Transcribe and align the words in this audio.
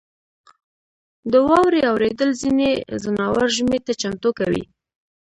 •د 1.31 1.33
واورې 1.47 1.81
اورېدل 1.91 2.29
ځینې 2.41 2.69
ځناور 3.03 3.47
ژمي 3.55 3.79
ته 3.85 3.91
چمتو 4.01 4.29
کوي. 4.39 4.63